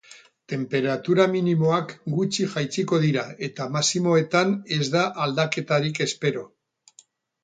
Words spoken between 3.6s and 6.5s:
maximoetan ez da aldaketarik espero.